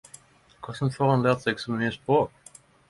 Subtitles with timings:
[0.67, 2.57] Korleis får ein lært seg så mykje språk?